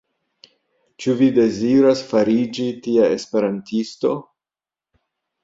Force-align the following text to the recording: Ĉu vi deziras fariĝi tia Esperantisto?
Ĉu 1.03 1.13
vi 1.19 1.27
deziras 1.35 2.01
fariĝi 2.13 2.67
tia 2.87 3.11
Esperantisto? 3.19 4.17